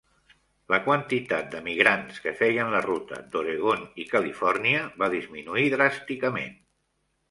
La 0.73 0.79
quantitat 0.87 1.51
d'emigrants 1.51 2.23
que 2.25 2.33
feien 2.41 2.73
la 2.77 2.81
ruta 2.87 3.21
d'Oregon 3.37 3.87
i 4.05 4.09
Califòrnia 4.17 4.85
va 5.05 5.15
disminuir 5.19 5.71
dràsticament. 5.81 6.63